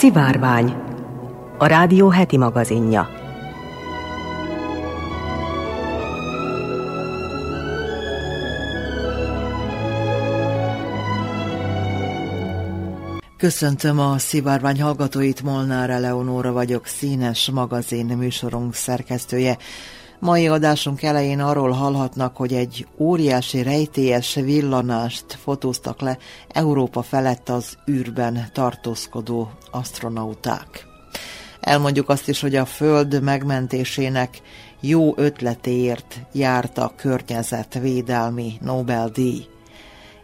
[0.00, 0.74] Szivárvány,
[1.58, 3.08] a rádió heti magazinja.
[13.36, 19.58] Köszöntöm a Szivárvány hallgatóit, Molnár Eleonóra vagyok, színes magazin műsorunk szerkesztője.
[20.20, 27.76] Mai adásunk elején arról hallhatnak, hogy egy óriási rejtélyes villanást fotóztak le Európa felett az
[27.90, 30.86] űrben tartózkodó astronauták.
[31.60, 34.40] Elmondjuk azt is, hogy a Föld megmentésének
[34.80, 39.44] jó ötletéért járt a környezetvédelmi Nobel-díj.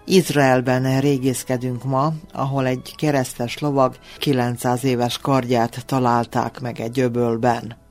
[0.05, 7.86] Izraelben régészkedünk ma, ahol egy keresztes lovag 900 éves kardját találták meg egy öbölben.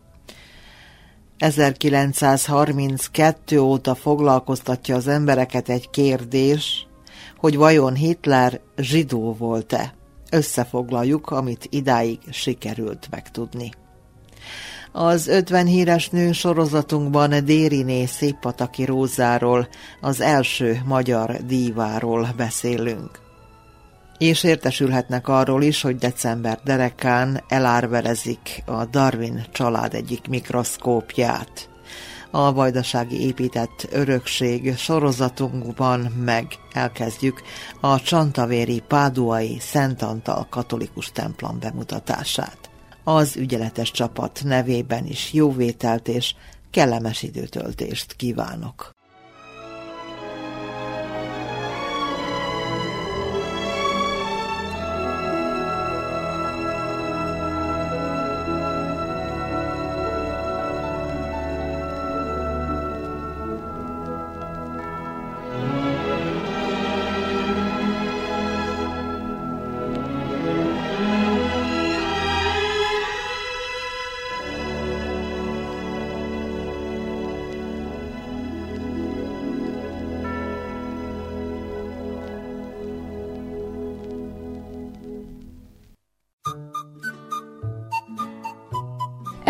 [1.38, 6.88] 1932 óta foglalkoztatja az embereket egy kérdés,
[7.38, 9.94] hogy vajon Hitler zsidó volt-e.
[10.32, 13.72] Összefoglaljuk, amit idáig sikerült megtudni.
[14.92, 19.68] Az 50 híres nő sorozatunkban Dériné Széppataki Rózáról,
[20.02, 23.25] az első magyar díváról beszélünk.
[24.18, 31.70] És értesülhetnek arról is, hogy december derekán elárverezik a Darwin család egyik mikroszkópját.
[32.32, 37.42] A vajdasági épített örökség sorozatunkban meg elkezdjük
[37.82, 42.70] a Csantavéri Páduai Szent Antal katolikus templom bemutatását.
[43.04, 46.36] Az ügyeletes csapat nevében is jóvételt és
[46.72, 48.95] kellemes időtöltést kívánok.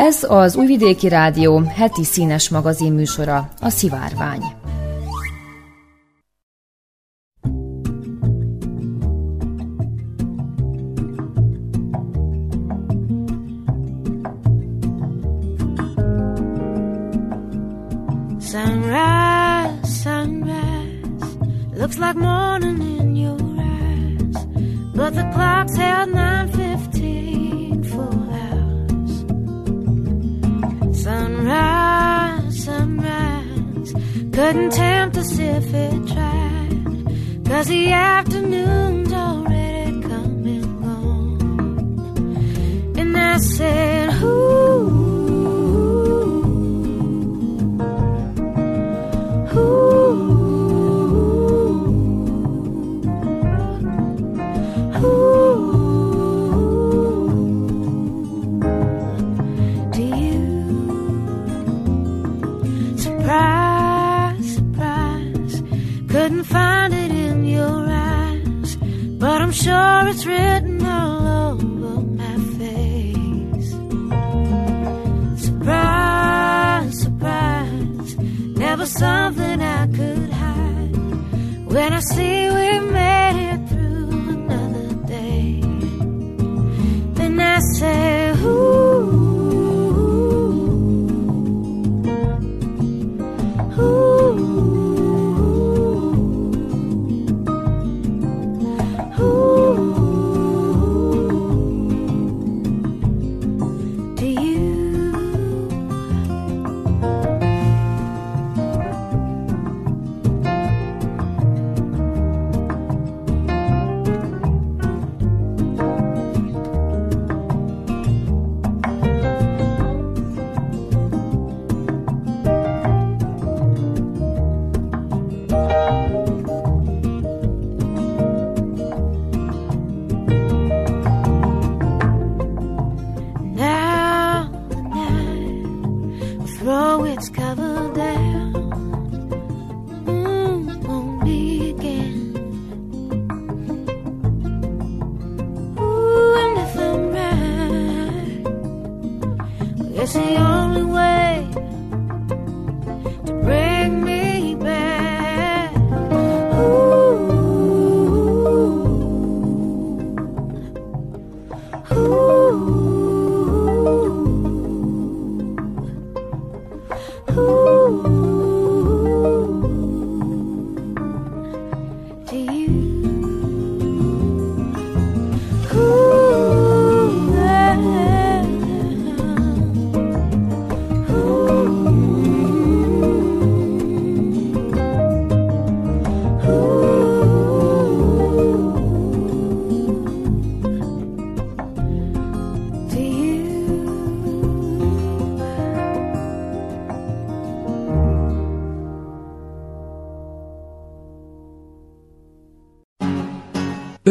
[0.05, 4.64] Ez az Újvidéki Rádió heti színes magazin műsora, a Szivárvány.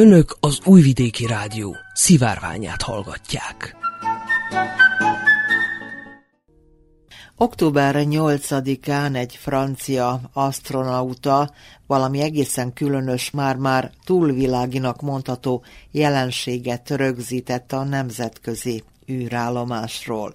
[0.04, 3.76] Önök az Újvidéki Rádió szivárványát hallgatják.
[7.36, 11.50] Október 8-án egy francia astronauta
[11.86, 20.34] valami egészen különös, már-már túlviláginak mondható jelenséget rögzített a nemzetközi űrállomásról.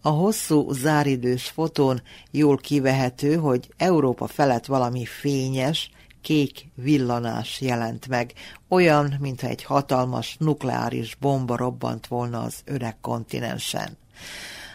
[0.00, 5.90] A hosszú záridős fotón jól kivehető, hogy Európa felett valami fényes,
[6.24, 8.32] kék villanás jelent meg,
[8.68, 13.96] olyan, mintha egy hatalmas nukleáris bomba robbant volna az öreg kontinensen.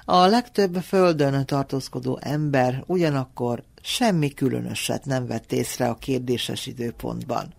[0.06, 7.54] A legtöbb földön tartózkodó ember ugyanakkor semmi különöset nem vett észre a kérdéses időpontban.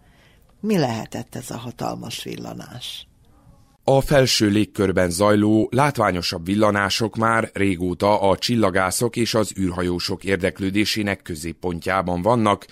[0.61, 3.07] Mi lehetett ez a hatalmas villanás?
[3.85, 12.23] A felső légkörben zajló, látványosabb villanások már régóta a csillagászok és az űrhajósok érdeklődésének középpontjában
[12.23, 12.67] vannak,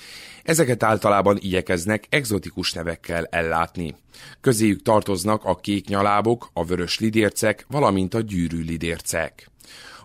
[0.49, 3.95] ezeket általában igyekeznek egzotikus nevekkel ellátni.
[4.41, 9.51] Közéjük tartoznak a kék nyalábok, a vörös lidércek, valamint a gyűrű lidércek.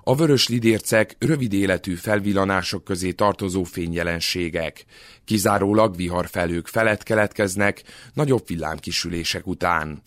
[0.04, 4.86] A vörös lidércek rövid életű felvillanások közé tartozó fényjelenségek.
[5.26, 10.02] Kizárólag viharfelők felett keletkeznek, nagyobb villámkisülések után.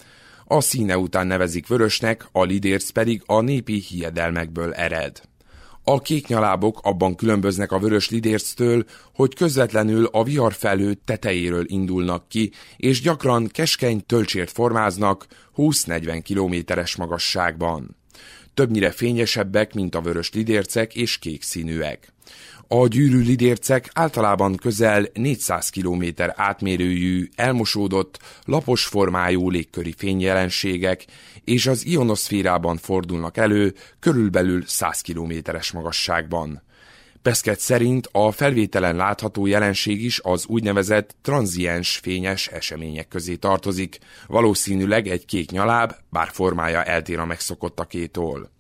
[0.45, 5.21] A színe után nevezik vörösnek, a lidérc pedig a népi hiedelmekből ered.
[5.89, 8.85] A kéknyalábok abban különböznek a vörös lidérctől,
[9.15, 17.97] hogy közvetlenül a viharfelő tetejéről indulnak ki, és gyakran keskeny tölcsért formáznak 20-40 kilométeres magasságban.
[18.55, 22.13] Többnyire fényesebbek, mint a vörös lidércek és kék színűek.
[22.69, 26.05] A gyűrű lidércek általában közel 400 km
[26.35, 31.05] átmérőjű, elmosódott, lapos formájú légköri fényjelenségek,
[31.45, 36.63] és az ionoszférában fordulnak elő körülbelül 100 kilométeres magasságban.
[37.23, 45.07] Peszket szerint a felvételen látható jelenség is az úgynevezett tranziens fényes események közé tartozik, valószínűleg
[45.09, 48.56] egy kék nyaláb, bár formája eltér a megszokottakétól.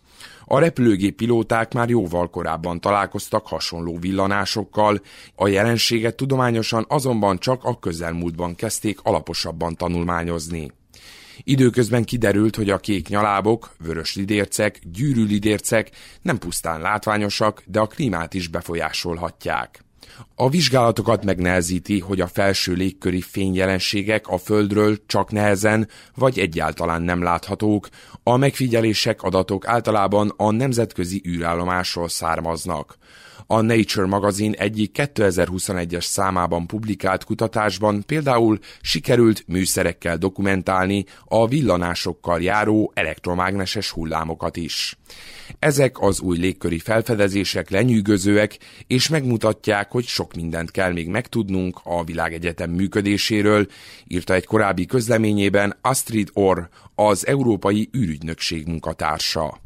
[0.48, 5.00] A repülőgép pilóták már jóval korábban találkoztak hasonló villanásokkal,
[5.34, 10.72] a jelenséget tudományosan azonban csak a közelmúltban kezdték alaposabban tanulmányozni.
[11.43, 15.90] Időközben kiderült, hogy a kék nyalábok, vörös lidércek, gyűrű lidércek
[16.22, 19.84] nem pusztán látványosak, de a klímát is befolyásolhatják.
[20.34, 27.22] A vizsgálatokat megnehezíti, hogy a felső légköri fényjelenségek a Földről csak nehezen vagy egyáltalán nem
[27.22, 27.88] láthatók,
[28.28, 32.96] a megfigyelések adatok általában a nemzetközi űrállomásról származnak.
[33.48, 42.93] A Nature magazin egyik 2021-es számában publikált kutatásban például sikerült műszerekkel dokumentálni a villanásokkal járó
[42.94, 44.98] elektromágneses hullámokat is.
[45.58, 52.05] Ezek az új légköri felfedezések lenyűgözőek, és megmutatják, hogy sok mindent kell még megtudnunk a
[52.05, 53.67] világegyetem működéséről,
[54.06, 56.58] írta egy korábbi közleményében Astrid Orr,
[56.94, 59.65] az Európai űrügynökség munkatársa.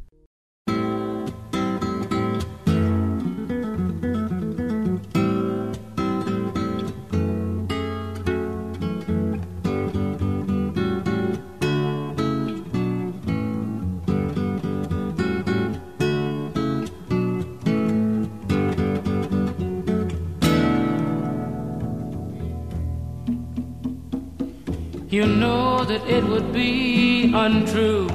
[26.61, 28.07] Be untrue.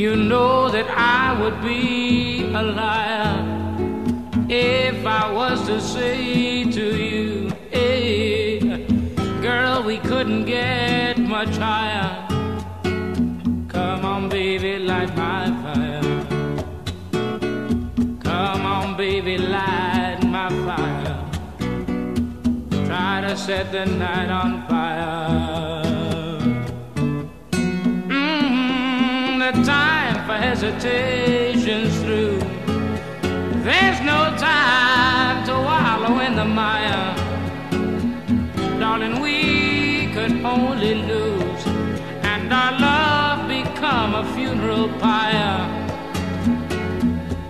[0.00, 3.34] You know that I would be a liar
[4.50, 8.58] if I was to say to you, hey,
[9.40, 12.10] girl, we couldn't get much higher.
[13.76, 16.04] Come on, baby, light my fire.
[18.28, 21.18] Come on, baby, light my fire.
[22.86, 25.41] Try to set the night on fire.
[30.62, 32.38] Hesitation's through.
[33.64, 37.16] There's no time to wallow in the mire.
[38.78, 41.66] Darling, we could only lose,
[42.22, 45.66] and our love become a funeral pyre.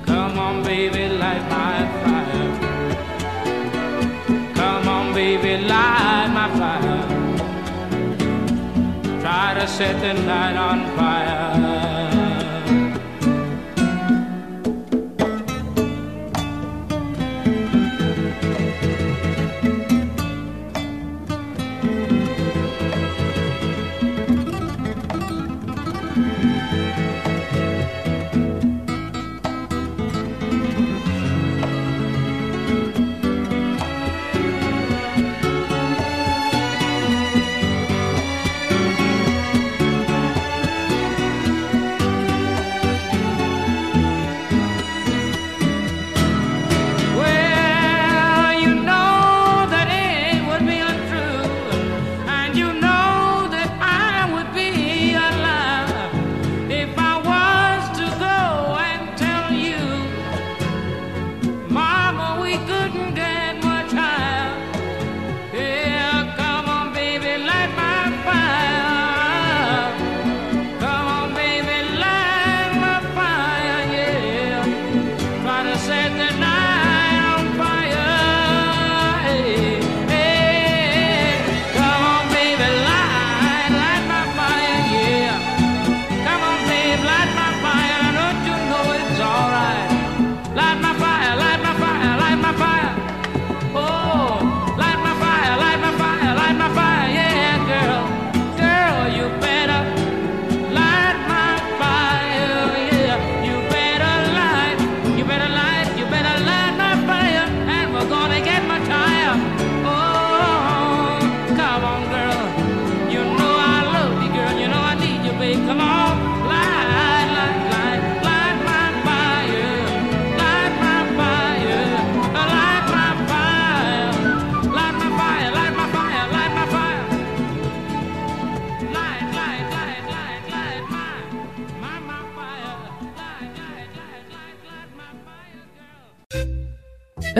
[0.06, 2.48] Come on, baby, light my fire.
[4.54, 7.02] Come on, baby, light my fire.
[9.20, 11.81] Try to set the night on fire.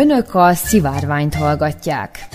[0.02, 2.28] Önök a szivárványt hallgatják.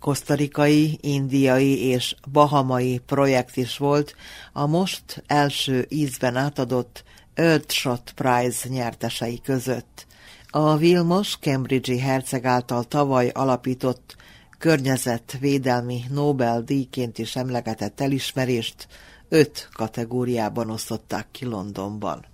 [0.00, 4.14] kosztarikai, indiai és bahamai projekt is volt
[4.52, 7.04] a most első ízben átadott
[7.34, 10.06] Earthshot Prize nyertesei között.
[10.50, 14.16] A Vilmos Cambridge-i herceg által tavaly alapított
[14.58, 18.86] környezetvédelmi Nobel-díjként is emlegetett elismerést
[19.28, 22.31] öt kategóriában osztották ki Londonban.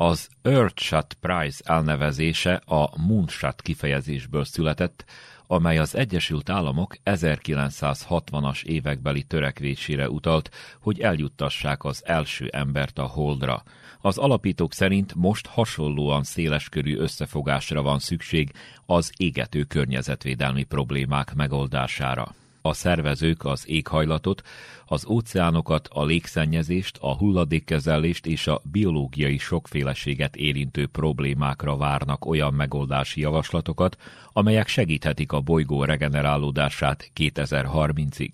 [0.00, 5.04] Az Earthshot Prize elnevezése a Moonshot kifejezésből született,
[5.46, 10.50] amely az Egyesült Államok 1960-as évekbeli törekvésére utalt,
[10.80, 13.62] hogy eljuttassák az első embert a Holdra.
[14.00, 18.52] Az alapítók szerint most hasonlóan széleskörű összefogásra van szükség
[18.86, 22.34] az égető környezetvédelmi problémák megoldására.
[22.68, 24.42] A szervezők az éghajlatot,
[24.86, 33.20] az óceánokat, a légszennyezést, a hulladékkezelést és a biológiai sokféleséget érintő problémákra várnak olyan megoldási
[33.20, 33.96] javaslatokat,
[34.32, 38.30] amelyek segíthetik a bolygó regenerálódását 2030-ig.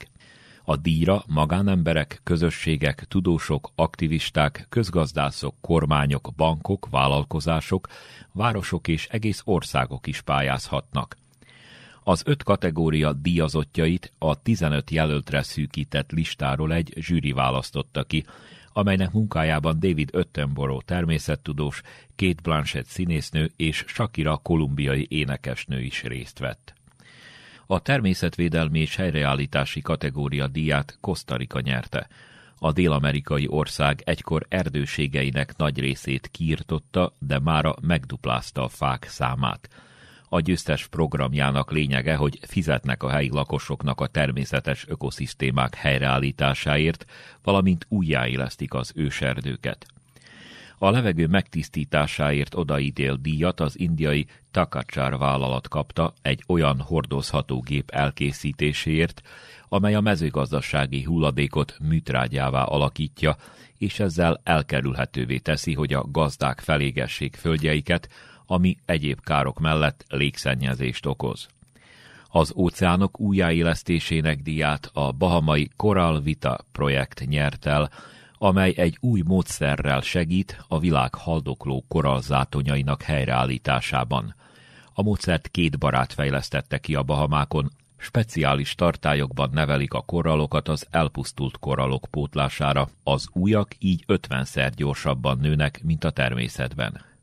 [0.65, 7.89] A díjra magánemberek, közösségek, tudósok, aktivisták, közgazdászok, kormányok, bankok, vállalkozások,
[8.33, 11.17] városok és egész országok is pályázhatnak.
[12.07, 18.25] Az öt kategória díjazottjait a 15 jelöltre szűkített listáról egy zsűri választotta ki,
[18.73, 21.81] amelynek munkájában David Attenborough természettudós,
[22.17, 26.75] Kate Blanchett színésznő és Shakira kolumbiai énekesnő is részt vett.
[27.67, 32.09] A természetvédelmi és helyreállítási kategória díját Kosztarika nyerte.
[32.59, 39.69] A dél-amerikai ország egykor erdőségeinek nagy részét kiirtotta, de mára megduplázta a fák számát.
[40.35, 47.07] A győztes programjának lényege, hogy fizetnek a helyi lakosoknak a természetes ökoszisztémák helyreállításáért,
[47.43, 49.87] valamint újjáélesztik az őserdőket.
[50.79, 59.23] A levegő megtisztításáért odaítél díjat az indiai Takachar vállalat kapta egy olyan hordozható gép elkészítéséért,
[59.69, 63.37] amely a mezőgazdasági hulladékot műtrágyává alakítja,
[63.79, 68.09] és ezzel elkerülhetővé teszi, hogy a gazdák felégessék földjeiket,
[68.47, 71.49] ami egyéb károk mellett légszennyezést okoz.
[72.29, 77.91] Az óceánok újjáélesztésének díját a bahamai Coral Vita projekt nyert el,
[78.39, 84.35] amely egy új módszerrel segít a világ haldokló korallzátonyainak helyreállításában.
[84.93, 91.59] A módszert két barát fejlesztette ki a Bahamákon, speciális tartályokban nevelik a korallokat az elpusztult
[91.59, 97.14] korallok pótlására, az újak így ötvenszer gyorsabban nőnek, mint a természetben.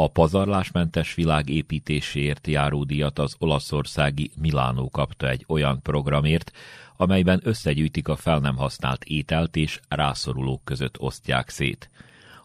[0.00, 6.52] A pazarlásmentes világ építéséért járó díjat az olaszországi Milánó kapta egy olyan programért,
[6.96, 11.90] amelyben összegyűjtik a fel nem használt ételt és rászorulók között osztják szét.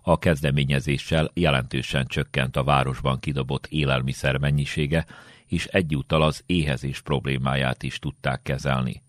[0.02, 5.06] A kezdeményezéssel jelentősen csökkent a városban kidobott élelmiszer mennyisége,
[5.48, 9.02] és egyúttal az éhezés problémáját is tudták kezelni.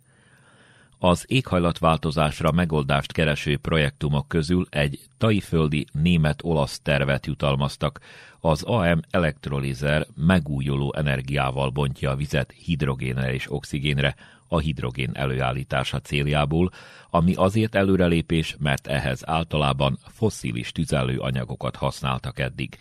[1.05, 8.01] Az éghajlatváltozásra megoldást kereső projektumok közül egy taiföldi német-olasz tervet jutalmaztak.
[8.41, 14.15] Az AM elektrolizer megújuló energiával bontja a vizet hidrogénre és oxigénre
[14.49, 16.71] a hidrogén előállítása céljából,
[17.11, 22.79] ami azért előrelépés, mert ehhez általában fosszilis tüzelőanyagokat használtak eddig.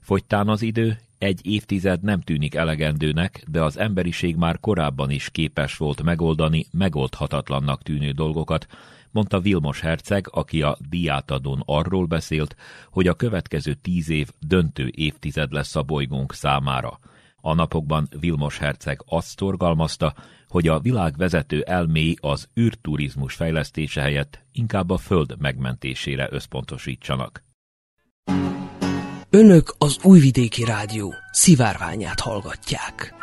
[0.00, 5.76] Fogytán az idő, egy évtized nem tűnik elegendőnek, de az emberiség már korábban is képes
[5.76, 8.66] volt megoldani megoldhatatlannak tűnő dolgokat,
[9.10, 12.56] mondta Vilmos Herceg, aki a diátadón arról beszélt,
[12.90, 16.98] hogy a következő tíz év döntő évtized lesz a bolygónk számára.
[17.36, 20.14] A napokban Vilmos Herceg azt szorgalmazta,
[20.48, 27.44] hogy a világ vezető elméi az űrturizmus fejlesztése helyett inkább a föld megmentésére összpontosítsanak.
[29.34, 33.14] Önök az Újvidéki Rádió szivárványát hallgatják.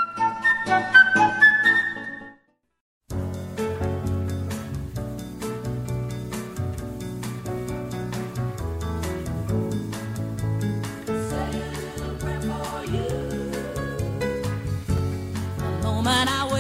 [15.84, 16.51] one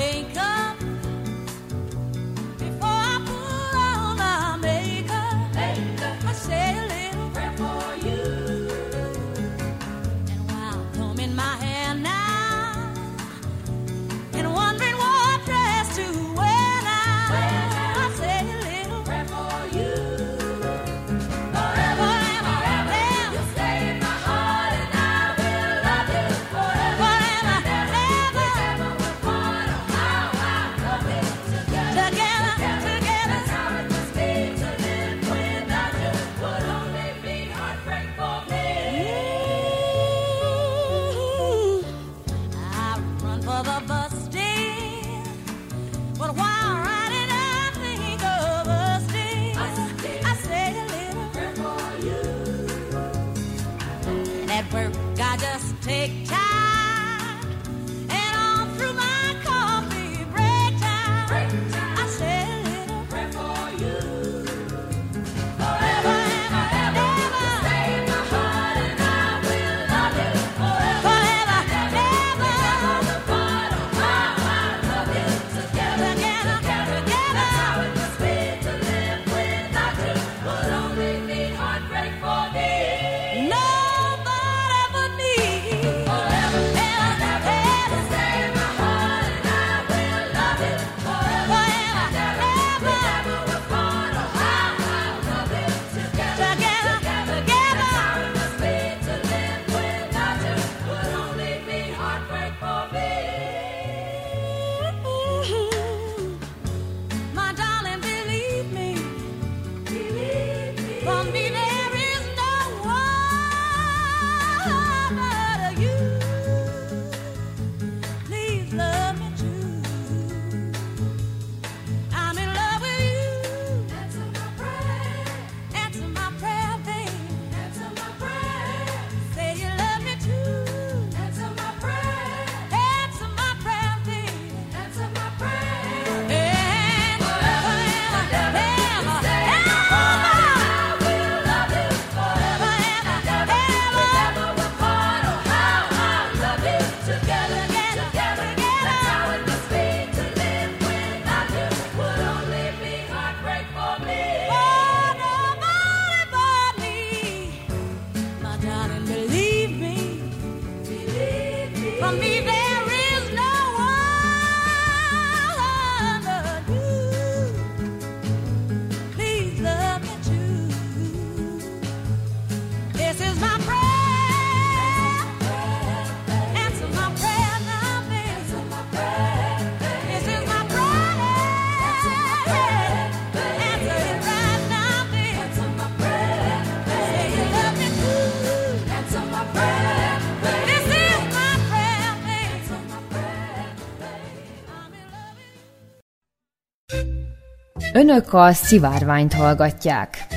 [198.01, 200.27] Önök a szivárványt hallgatják.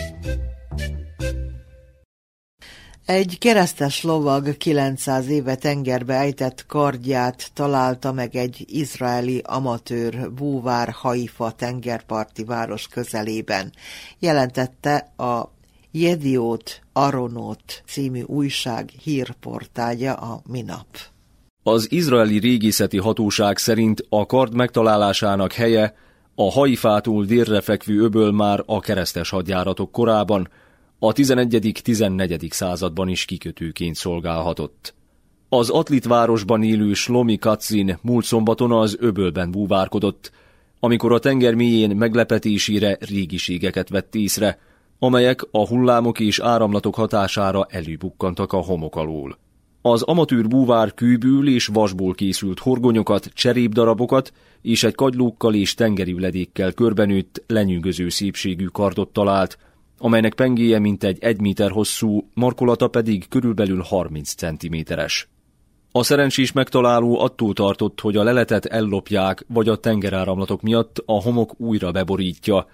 [3.06, 11.50] Egy keresztes lovag 900 éve tengerbe ejtett kardját találta meg egy izraeli amatőr búvár Haifa
[11.50, 13.72] tengerparti város közelében.
[14.18, 15.52] Jelentette a
[15.90, 20.86] Jediót Aronot című újság hírportálja a minap.
[21.62, 25.94] Az izraeli régészeti hatóság szerint a kard megtalálásának helye
[26.34, 30.48] a Haifától délre fekvő öböl már a keresztes hadjáratok korában,
[30.98, 32.50] a 11.-14.
[32.50, 34.94] században is kikötőként szolgálhatott.
[35.48, 40.32] Az Atlit városban élő Slomi Kacin múlt szombaton az öbölben búvárkodott,
[40.80, 44.58] amikor a tenger mélyén meglepetésére régiségeket vett észre,
[44.98, 49.38] amelyek a hullámok és áramlatok hatására előbukkantak a homok alól.
[49.86, 56.72] Az amatőr búvár kőből és vasból készült horgonyokat, cserépdarabokat és egy kagylókkal és tengeri üledékkel
[56.72, 59.58] körbenőtt, lenyűgöző szépségű kardot talált,
[59.98, 65.28] amelynek pengéje mintegy egy méter hosszú, markolata pedig körülbelül 30 centiméteres.
[65.92, 71.60] A szerencsés megtaláló attól tartott, hogy a leletet ellopják, vagy a tengeráramlatok miatt a homok
[71.60, 72.66] újra beborítja,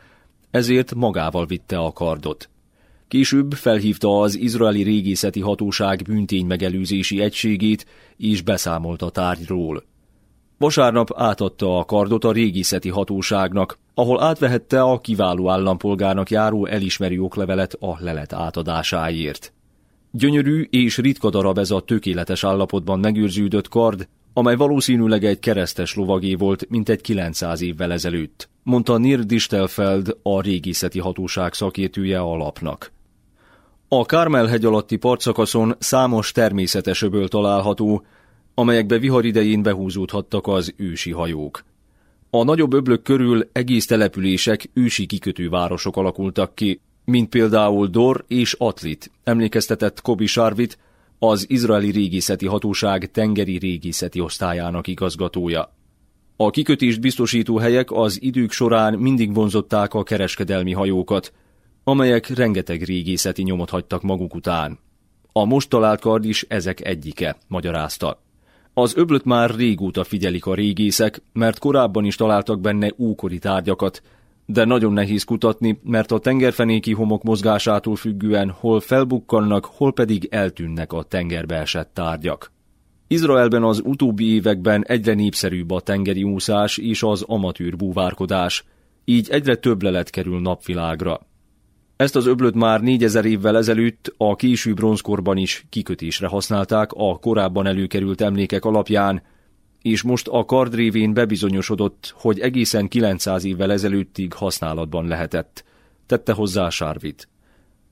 [0.51, 2.51] ezért magával vitte a kardot.
[3.11, 9.83] Később felhívta az izraeli régészeti hatóság bűntény megelőzési egységét, és beszámolt a tárgyról.
[10.59, 17.77] Vasárnap átadta a kardot a régészeti hatóságnak, ahol átvehette a kiváló állampolgárnak járó elismerő oklevelet
[17.81, 19.53] a lelet átadásáért.
[20.11, 26.35] Gyönyörű és ritka darab ez a tökéletes állapotban megőrződött kard, amely valószínűleg egy keresztes lovagé
[26.35, 32.93] volt, mint egy 900 évvel ezelőtt, mondta Nir Distelfeld, a régészeti hatóság szakértője a lapnak.
[33.93, 38.05] A Kármelhegy alatti partszakaszon számos természetes öböl található,
[38.55, 41.65] amelyekbe vihar idején behúzódhattak az ősi hajók.
[42.31, 49.11] A nagyobb öblök körül egész települések ősi kikötővárosok alakultak ki, mint például Dor és Atlit,
[49.25, 50.79] emlékeztetett Kobi Sarvit,
[51.19, 55.75] az izraeli régészeti hatóság tengeri régészeti osztályának igazgatója.
[56.37, 61.33] A kikötést biztosító helyek az idők során mindig vonzották a kereskedelmi hajókat,
[61.91, 64.79] amelyek rengeteg régészeti nyomot hagytak maguk után.
[65.33, 68.23] A most talált kard is ezek egyike, magyarázta.
[68.75, 74.03] Az öblöt már régóta figyelik a régészek, mert korábban is találtak benne ókori tárgyakat,
[74.47, 80.93] de nagyon nehéz kutatni, mert a tengerfenéki homok mozgásától függően hol felbukkannak, hol pedig eltűnnek
[80.93, 82.53] a tengerbe esett tárgyak.
[83.07, 88.65] Izraelben az utóbbi években egyre népszerűbb a tengeri úszás és az amatőr búvárkodás,
[89.05, 91.21] így egyre több lelet kerül napvilágra.
[92.01, 97.67] Ezt az öblöt már négyezer évvel ezelőtt a késő bronzkorban is kikötésre használták a korábban
[97.67, 99.23] előkerült emlékek alapján,
[99.83, 105.65] és most a kard révén bebizonyosodott, hogy egészen 900 évvel ezelőttig használatban lehetett,
[106.07, 107.29] tette hozzá Sárvit.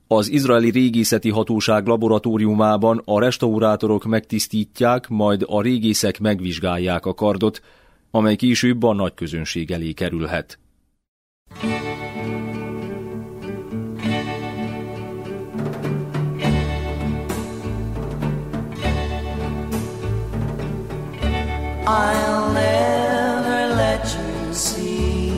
[0.07, 7.61] Az izraeli régészeti hatóság laboratóriumában a restaurátorok megtisztítják, majd a régészek megvizsgálják a kardot,
[8.11, 10.59] amely később a nagy közönség elé kerülhet.
[21.91, 25.31] I'll never let you see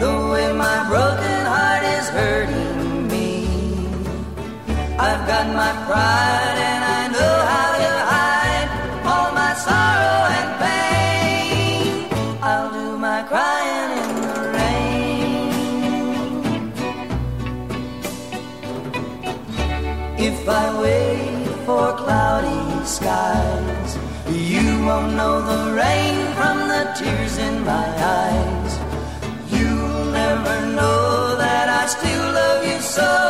[0.00, 3.44] the way my broken heart is hurting me.
[4.98, 8.70] I've got my pride and I know how to hide
[9.10, 12.08] all my sorrow and pain.
[12.40, 15.52] I'll do my crying in the rain.
[20.16, 23.55] If I wait for cloudy skies
[24.86, 27.88] won't know the rain from the tears in my
[28.20, 28.72] eyes.
[29.50, 33.25] You'll never know that I still love you so,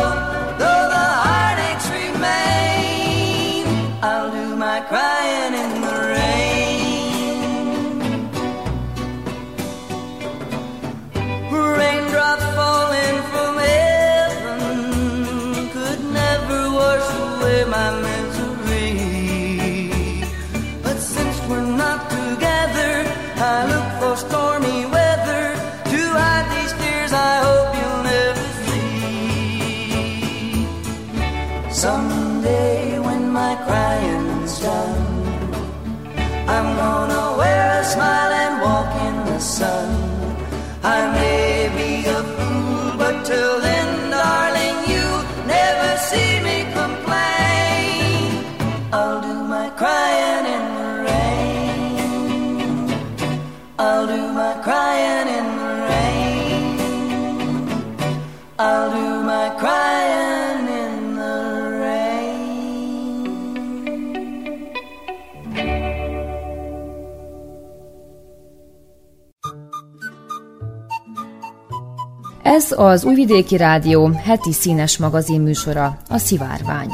[72.57, 76.91] Ez az Újvidéki Rádió heti színes magazin műsora, a Szivárvány.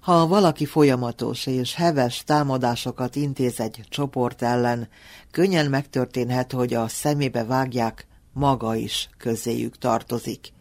[0.00, 4.88] Ha valaki folyamatos és heves támadásokat intéz egy csoport ellen,
[5.30, 10.52] könnyen megtörténhet, hogy a szemébe vágják, maga is közéjük tartozik.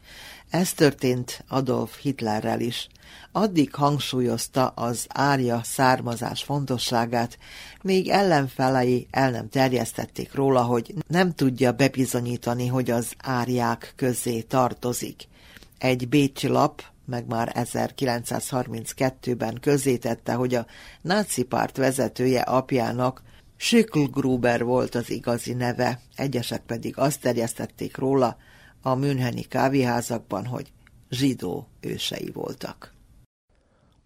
[0.49, 2.87] Ez történt Adolf Hitlerrel is.
[3.31, 7.37] Addig hangsúlyozta az árja származás fontosságát,
[7.81, 15.27] még ellenfelei el nem terjesztették róla, hogy nem tudja bebizonyítani, hogy az árják közé tartozik.
[15.77, 20.65] Egy bécsi lap, meg már 1932-ben közzétette, hogy a
[21.01, 23.23] náci párt vezetője apjának
[23.57, 28.37] Schicklgruber volt az igazi neve, egyesek pedig azt terjesztették róla
[28.81, 30.71] a Müncheni kávéházakban, hogy
[31.09, 32.97] zsidó ősei voltak.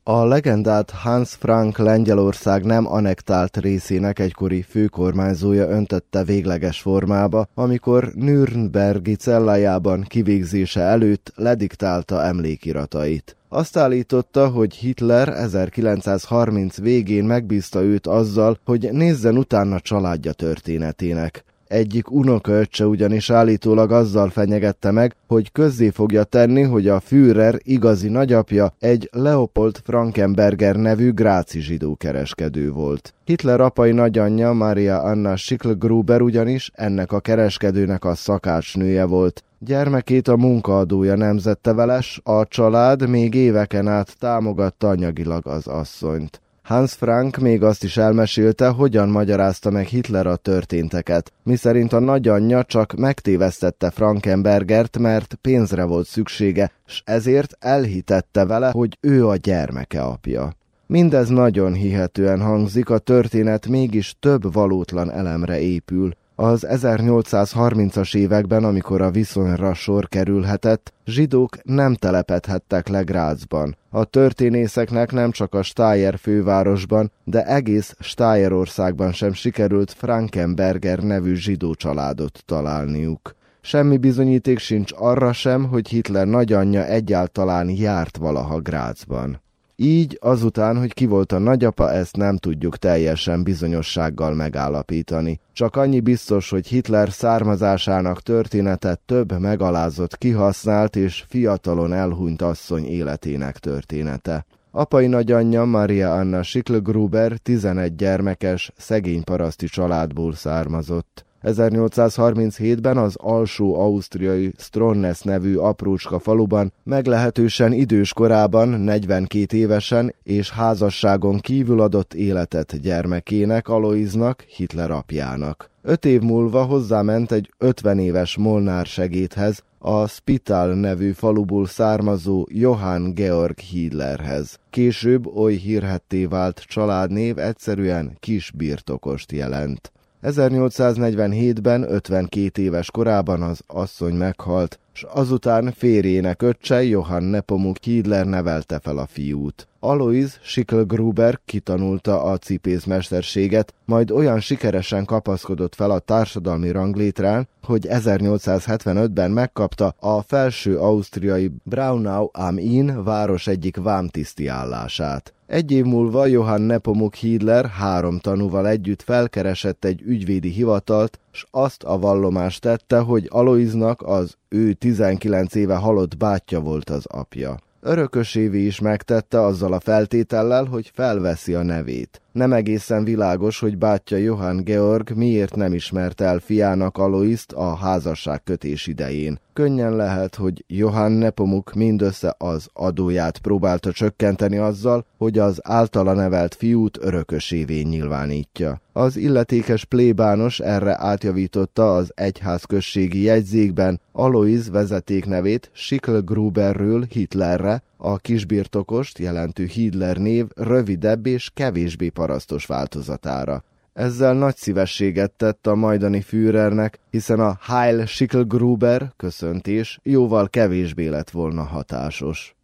[0.06, 9.16] A legendát Hans Frank Lengyelország nem anektált részének egykori főkormányzója öntette végleges formába, amikor Nürnbergi
[9.16, 13.36] cellájában kivégzése előtt lediktálta emlékiratait.
[13.50, 21.44] Azt állította, hogy Hitler 1930 végén megbízta őt azzal, hogy nézzen utána családja történetének.
[21.74, 28.10] Egyik unokaöccse ugyanis állítólag azzal fenyegette meg, hogy közzé fogja tenni, hogy a Führer igazi
[28.10, 33.14] nagyapja egy Leopold Frankenberger nevű gráci zsidó kereskedő volt.
[33.26, 39.44] Hitler apai nagyanyja Maria Anna Schicklgruber ugyanis ennek a kereskedőnek a szakácsnője volt.
[39.60, 46.42] Gyermekét a munkaadója nemzette veles, a család még éveken át támogatta anyagilag az asszonyt.
[46.64, 52.64] Hans Frank még azt is elmesélte, hogyan magyarázta meg Hitler a történteket, miszerint a nagyanyja
[52.64, 60.02] csak megtévesztette Frankenbergert, mert pénzre volt szüksége, s ezért elhitette vele, hogy ő a gyermeke
[60.02, 60.54] apja.
[60.86, 66.14] Mindez nagyon hihetően hangzik, a történet mégis több valótlan elemre épül.
[66.36, 73.78] Az 1830-as években, amikor a viszonyra sor kerülhetett, zsidók nem telepedhettek le Grácsban.
[73.90, 81.74] A történészeknek nem csak a Stájer fővárosban, de egész Stájerországban sem sikerült Frankenberger nevű zsidó
[81.74, 83.36] családot találniuk.
[83.62, 89.42] Semmi bizonyíték sincs arra sem, hogy Hitler nagyanyja egyáltalán járt valaha Grácsban.
[89.76, 95.40] Így azután, hogy ki volt a nagyapa, ezt nem tudjuk teljesen bizonyossággal megállapítani.
[95.54, 103.58] Csak annyi biztos, hogy Hitler származásának története több megalázott, kihasznált és fiatalon elhunyt asszony életének
[103.58, 104.46] története.
[104.72, 111.26] Apai nagyanyja Maria Anna Schicklgruber 11 gyermekes, szegény paraszti családból származott.
[111.44, 121.40] 1837-ben az alsó ausztriai Stronnes nevű aprócska faluban meglehetősen idős korában, 42 évesen és házasságon
[121.40, 125.70] kívül adott életet gyermekének, Aloiznak, Hitler apjának.
[125.82, 133.14] Öt év múlva hozzáment egy 50 éves Molnár segédhez, a Spital nevű faluból származó Johann
[133.14, 134.60] Georg Hitlerhez.
[134.70, 139.92] Később oly hírhetté vált családnév egyszerűen kisbirtokost jelent.
[140.24, 148.80] 1847-ben 52 éves korában az asszony meghalt, s azután férjének öccse Johann Nepomuk Hitler nevelte
[148.80, 149.68] fel a fiút.
[149.80, 159.32] Alois Schicklgruber kitanulta a cipészmesterséget, majd olyan sikeresen kapaszkodott fel a társadalmi ranglétrán, hogy 1875-ben
[159.32, 165.34] megkapta a felső ausztriai Braunau am Inn város egyik vámtiszti állását.
[165.54, 171.84] Egy év múlva Johann Nepomuk Hitler három tanúval együtt felkeresett egy ügyvédi hivatalt, s azt
[171.84, 177.58] a vallomást tette, hogy Aloiznak az ő 19 éve halott bátyja volt az apja.
[177.82, 182.22] Örökösévi is megtette azzal a feltétellel, hogy felveszi a nevét.
[182.34, 188.44] Nem egészen világos, hogy bátyja Johann Georg miért nem ismert el fiának Aloiszt a házasság
[188.44, 189.40] kötés idején.
[189.54, 196.56] Könnyen lehet, hogy Johann Nepomuk mindössze az adóját próbálta csökkenteni azzal, hogy az általa nevelt
[196.56, 198.82] fiút örökösévé nyilvánítja.
[198.94, 209.66] Az illetékes plébános erre átjavította az egyházközségi jegyzékben Alois vezetéknevét Schicklgruberről Hitlerre, a kisbirtokost jelentő
[209.66, 213.64] Hitler név rövidebb és kevésbé parasztos változatára.
[213.94, 221.30] Ezzel nagy szívességet tett a majdani Führernek, hiszen a Heil Schicklgruber köszöntés jóval kevésbé lett
[221.30, 222.56] volna hatásos.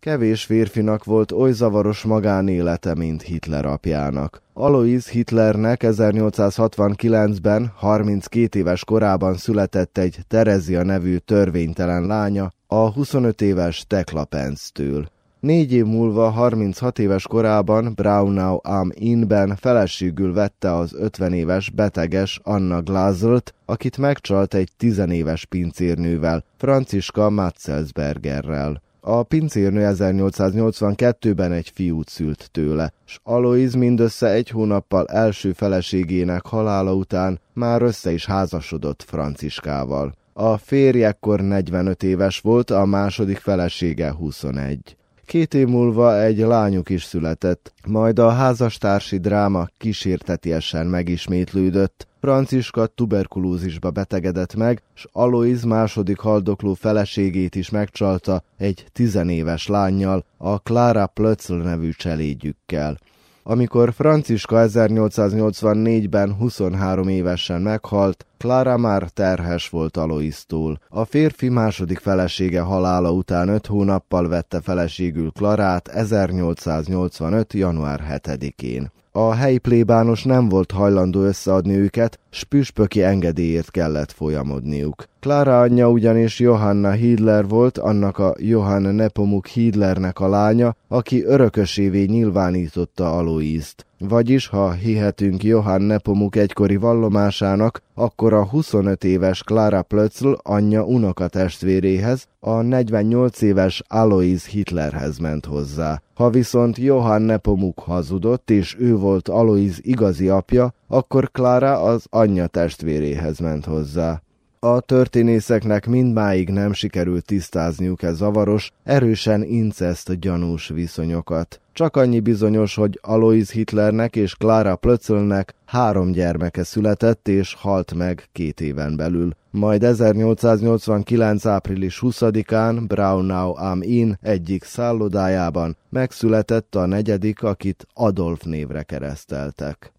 [0.00, 4.42] Kevés férfinak volt oly zavaros magánélete, mint Hitler apjának.
[4.52, 13.84] Alois Hitlernek 1869-ben, 32 éves korában született egy Terezia nevű törvénytelen lánya, a 25 éves
[13.86, 15.08] Tekla Pence-től.
[15.40, 22.40] Négy év múlva, 36 éves korában Braunau am Innben feleségül vette az 50 éves beteges
[22.42, 28.82] Anna Glazelt, akit megcsalt egy tizenéves pincérnővel, Franciska Matzelsbergerrel.
[29.00, 36.94] A pincérnő 1882-ben egy fiút szült tőle, s Alois mindössze egy hónappal első feleségének halála
[36.94, 40.14] után már össze is házasodott Franciskával.
[40.36, 44.96] A férj ekkor 45 éves volt, a második felesége 21.
[45.24, 52.06] Két év múlva egy lányuk is született, majd a házastársi dráma kísértetiesen megismétlődött.
[52.20, 60.58] Franciska tuberkulózisba betegedett meg, s Alois második haldokló feleségét is megcsalta egy tizenéves lányjal, a
[60.58, 62.98] Clara Plötzl nevű cselédjükkel.
[63.46, 70.80] Amikor Franciska 1884-ben 23 évesen meghalt, Clara már terhes volt Aloisztól.
[70.88, 77.52] A férfi második felesége halála után öt hónappal vette feleségül Klarát 1885.
[77.52, 78.92] január 7-én.
[79.16, 85.04] A helyi plébános nem volt hajlandó összeadni őket, s püspöki engedélyért kellett folyamodniuk.
[85.20, 92.04] Klára anyja ugyanis Johanna Hidler volt, annak a Johann Nepomuk Hidlernek a lánya, aki örökösévé
[92.04, 93.86] nyilvánította Aloízt.
[93.98, 102.26] Vagyis, ha hihetünk Johann Nepomuk egykori vallomásának, akkor a 25 éves Clara Plötzl anyja unokatestvéréhez,
[102.40, 106.02] a 48 éves Alois Hitlerhez ment hozzá.
[106.14, 112.46] Ha viszont Johann Nepomuk hazudott, és ő volt Alois igazi apja, akkor Clara az anyja
[112.46, 114.23] testvéréhez ment hozzá.
[114.64, 121.60] A történészeknek mindmáig nem sikerült tisztázniuk e zavaros, erősen incest gyanús viszonyokat.
[121.72, 128.28] Csak annyi bizonyos, hogy Alois Hitlernek és Clara Plötzölnek három gyermeke született és halt meg
[128.32, 129.30] két éven belül.
[129.50, 131.46] Majd 1889.
[131.46, 139.92] április 20-án Braunau am Inn egyik szállodájában megszületett a negyedik, akit Adolf névre kereszteltek.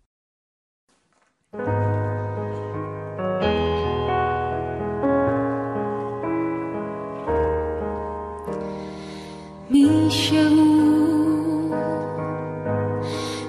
[9.75, 10.39] 你想，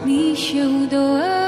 [0.05, 1.46] 你想有多爱。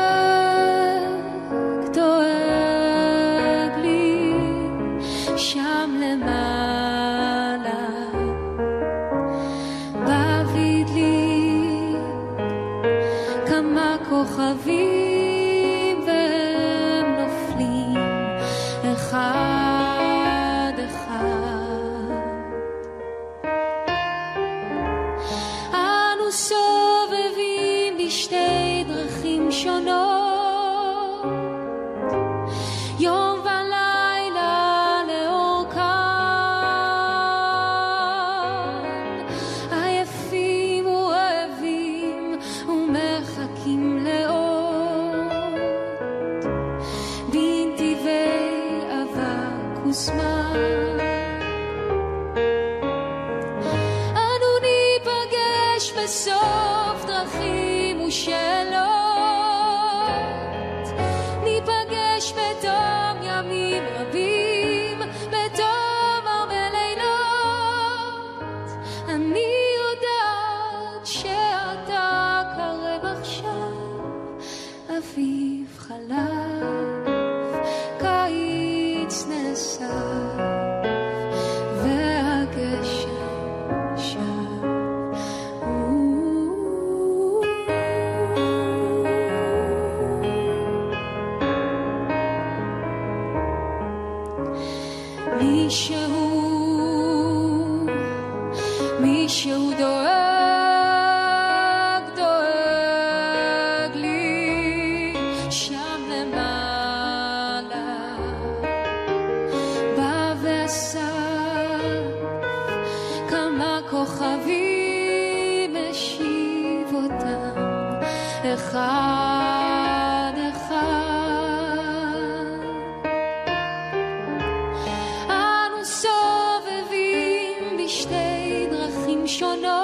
[129.41, 129.78] emotional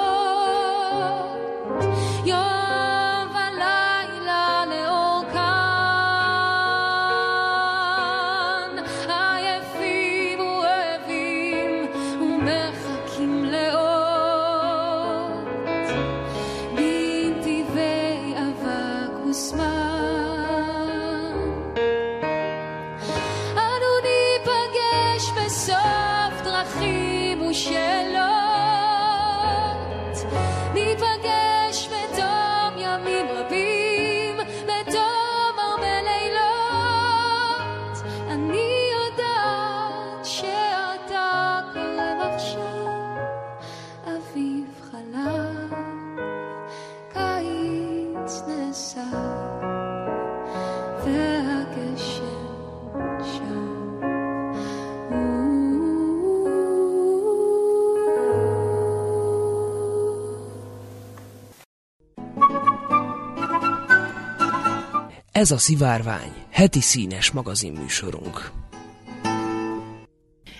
[65.45, 68.51] Ez a Szivárvány, heti színes magazinműsorunk.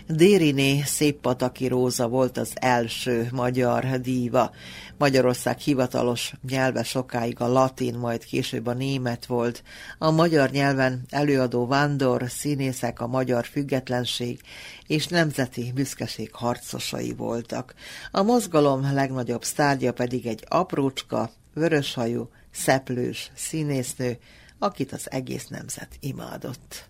[0.08, 4.52] Dériné Széppataki Róza volt az első magyar díva.
[4.98, 9.64] Magyarország hivatalos nyelve sokáig a latin, majd később a német volt.
[9.98, 14.42] A magyar nyelven előadó vándor, színészek a magyar függetlenség
[14.88, 17.74] és nemzeti büszkeség harcosai voltak.
[18.12, 24.18] A mozgalom legnagyobb sztárja pedig egy aprócska, vöröshajú, szeplős színésznő,
[24.60, 26.89] akit az egész nemzet imádott.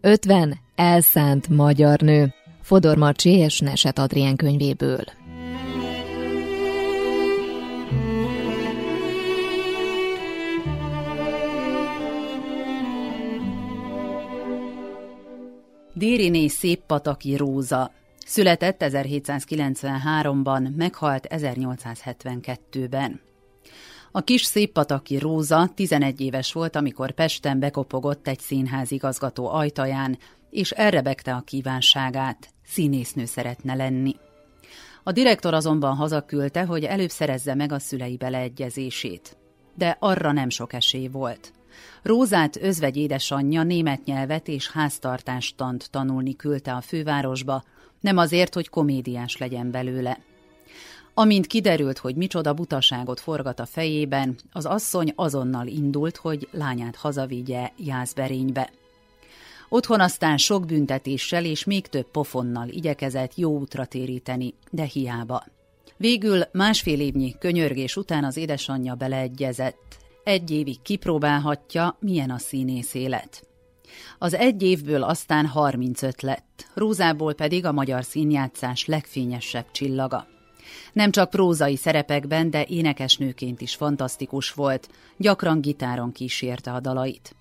[0.00, 2.34] Ötven elszánt magyar nő.
[2.60, 5.21] Fodor Marcsi és Neset Adrien könyvéből.
[16.02, 17.92] 'Dériné Széppataki Róza.
[18.26, 23.20] Született 1793-ban, meghalt 1872-ben.
[24.12, 30.18] A kis Széppataki Róza 11 éves volt, amikor Pesten bekopogott egy színház igazgató ajtaján,
[30.50, 34.16] és elrebegte a kívánságát, színésznő szeretne lenni.
[35.02, 39.36] A direktor azonban hazaküldte, hogy előbb szerezze meg a szülei beleegyezését.
[39.74, 41.52] De arra nem sok esély volt.
[42.02, 47.64] Rózát özvegy édesanyja német nyelvet és háztartástant tanulni küldte a fővárosba,
[48.00, 50.18] nem azért, hogy komédiás legyen belőle.
[51.14, 57.70] Amint kiderült, hogy micsoda butaságot forgat a fejében, az asszony azonnal indult, hogy lányát hazavigye
[57.76, 58.70] Jászberénybe.
[59.68, 65.44] Otthon aztán sok büntetéssel és még több pofonnal igyekezett jó útra téríteni, de hiába.
[65.96, 73.46] Végül másfél évnyi könyörgés után az édesanyja beleegyezett, egy évig kipróbálhatja, milyen a színész élet.
[74.18, 80.26] Az egy évből aztán 35 lett, Rózából pedig a magyar színjátszás legfényesebb csillaga.
[80.92, 87.34] Nem csak prózai szerepekben, de énekesnőként is fantasztikus volt, gyakran gitáron kísérte a dalait.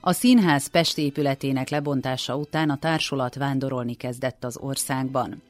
[0.00, 5.42] A színház Pest épületének lebontása után a társulat vándorolni kezdett az országban.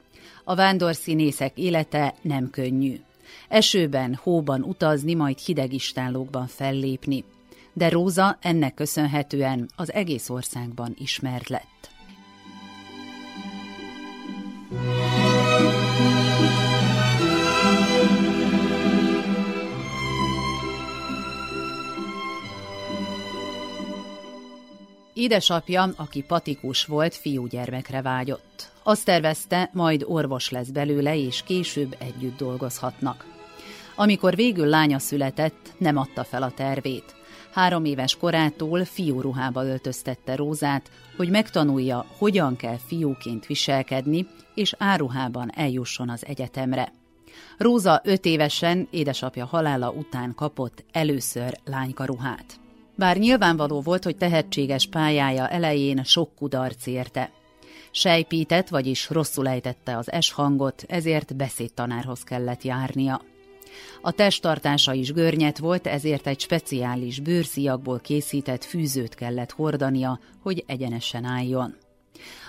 [0.45, 3.01] A vándorszínészek élete nem könnyű
[3.49, 7.25] esőben, hóban utazni, majd hideg istállókban fellépni.
[7.73, 11.91] De Róza ennek köszönhetően az egész országban ismert lett.
[25.15, 28.72] Édesapja, aki patikus volt, fiúgyermekre vágyott.
[28.83, 33.27] Azt tervezte, majd orvos lesz belőle, és később együtt dolgozhatnak.
[33.97, 37.15] Amikor végül lánya született, nem adta fel a tervét.
[37.53, 46.09] Három éves korától fiúruhába öltöztette Rózát, hogy megtanulja, hogyan kell fiúként viselkedni, és áruhában eljusson
[46.09, 46.93] az egyetemre.
[47.59, 52.61] Róza öt évesen édesapja halála után kapott először lánykaruhát.
[52.95, 57.31] Bár nyilvánvaló volt, hogy tehetséges pályája elején sok kudarc érte.
[57.95, 63.23] Sejpített, vagyis rosszul ejtette az S hangot, ezért beszédtanárhoz kellett járnia.
[64.03, 71.25] A testtartása is görnyet volt, ezért egy speciális bőrsziakból készített fűzőt kellett hordania, hogy egyenesen
[71.25, 71.77] álljon.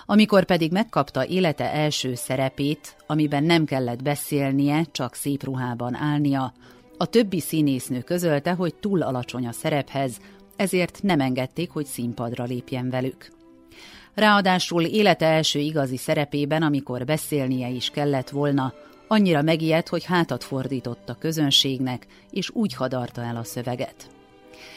[0.06, 6.52] Amikor pedig megkapta élete első szerepét, amiben nem kellett beszélnie, csak szép ruhában állnia,
[6.98, 10.20] a többi színésznő közölte, hogy túl alacsony a szerephez,
[10.56, 13.32] ezért nem engedték, hogy színpadra lépjen velük.
[14.14, 18.72] Ráadásul élete első igazi szerepében, amikor beszélnie is kellett volna,
[19.14, 24.10] Annyira megijedt, hogy hátat fordított a közönségnek, és úgy hadarta el a szöveget.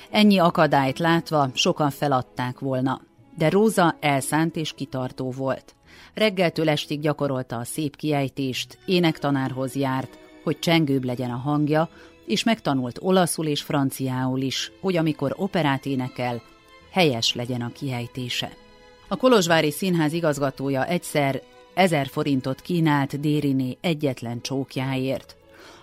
[0.09, 3.01] Ennyi akadályt látva sokan feladták volna,
[3.37, 5.75] de Róza elszánt és kitartó volt.
[6.13, 11.89] Reggeltől estig gyakorolta a szép kiejtést, énektanárhoz járt, hogy csengőbb legyen a hangja,
[12.25, 16.41] és megtanult olaszul és franciául is, hogy amikor operát énekel,
[16.91, 18.49] helyes legyen a kiejtése.
[19.09, 21.41] A Kolozsvári Színház igazgatója egyszer
[21.73, 25.35] ezer forintot kínált Dériné egyetlen csókjáért.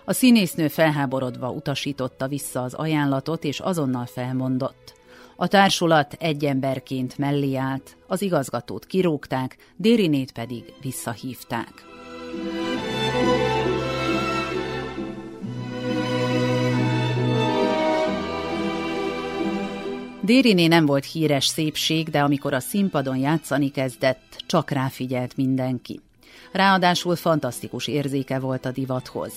[0.03, 4.93] A színésznő felháborodva utasította vissza az ajánlatot, és azonnal felmondott.
[5.35, 11.85] A társulat egy emberként mellé állt, az igazgatót kirúgták, Dérinét pedig visszahívták.
[20.25, 25.99] Dériné nem volt híres szépség, de amikor a színpadon játszani kezdett, csak ráfigyelt mindenki.
[26.51, 29.33] Ráadásul fantasztikus érzéke volt a divathoz.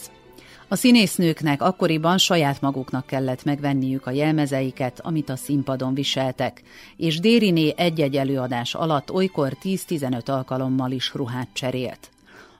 [0.68, 6.62] A színésznőknek akkoriban saját maguknak kellett megvenniük a jelmezeiket, amit a színpadon viseltek,
[6.97, 12.11] és Dériné egy-egy előadás alatt olykor 10-15 alkalommal is ruhát cserélt.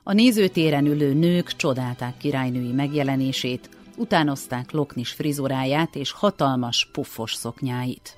[0.03, 3.69] A nézőtéren ülő nők csodálták királynői megjelenését,
[3.99, 8.17] utánozták loknis frizuráját és hatalmas puffos szoknyáit.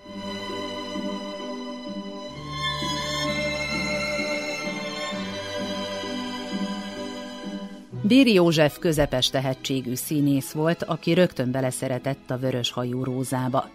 [8.03, 13.71] Béri József közepes tehetségű színész volt, aki rögtön beleszeretett a vörös hajú rózába.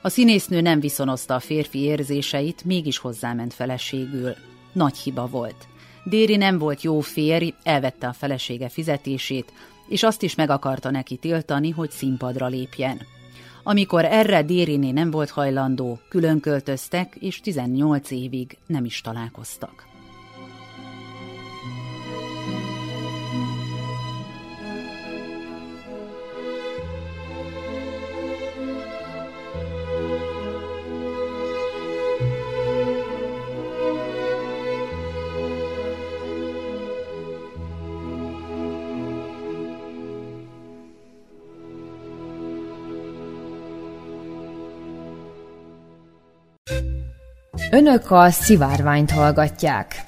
[0.00, 4.34] A színésznő nem viszonozta a férfi érzéseit, mégis hozzáment feleségül.
[4.72, 5.68] Nagy hiba volt.
[6.04, 9.52] Déri nem volt jó férj, elvette a felesége fizetését,
[9.92, 13.00] és azt is meg akarta neki tiltani, hogy színpadra lépjen.
[13.62, 19.91] Amikor erre Dériné nem volt hajlandó, külön költöztek, és 18 évig nem is találkoztak.
[47.74, 50.04] Önök a szivárványt hallgatják.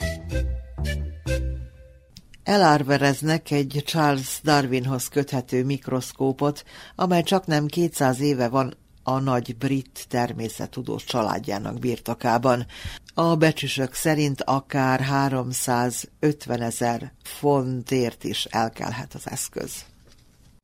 [2.43, 6.65] Elárvereznek egy Charles Darwinhoz köthető mikroszkópot,
[6.97, 12.67] amely csak nem 200 éve van a nagy brit természettudós családjának birtokában.
[13.15, 19.85] A becsüsök szerint akár 350 ezer fontért is elkelhet az eszköz.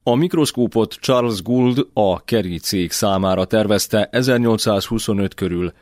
[0.02, 5.72] A mikroszkópot Charles Gould a Kerry cég számára tervezte 1825 körül,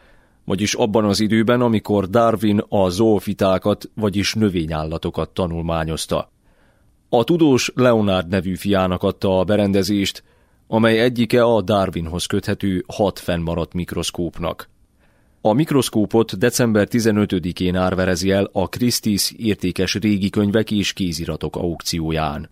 [0.49, 6.31] vagyis abban az időben, amikor Darwin a zoofitákat, vagyis növényállatokat tanulmányozta.
[7.09, 10.23] A tudós Leonard nevű fiának adta a berendezést,
[10.67, 14.69] amely egyike a Darwinhoz köthető hat fennmaradt mikroszkópnak.
[15.41, 22.51] A mikroszkópot december 15-én árverezi el a Christie's értékes régi könyvek és kéziratok aukcióján.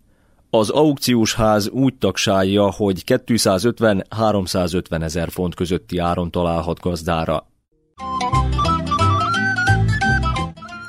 [0.51, 7.47] Az aukciós ház úgy tagsálja, hogy 250-350 ezer font közötti áron találhat gazdára.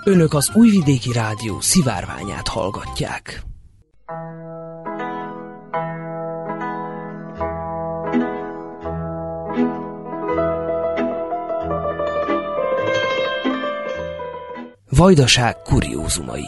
[0.04, 3.42] Önök az Újvidéki Rádió szivárványát hallgatják.
[14.90, 16.46] Vajdaság kuriózumai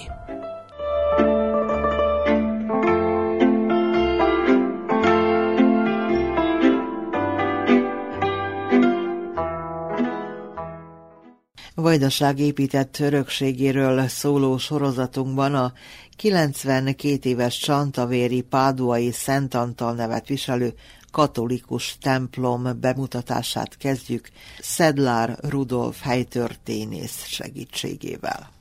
[11.90, 15.74] Vajdaság épített örökségéről szóló sorozatunkban a
[16.16, 20.74] 92 éves Csantavéri Páduai Szent Antal nevet viselő
[21.12, 24.30] katolikus templom bemutatását kezdjük
[24.60, 28.59] Szedlár Rudolf helytörténész segítségével.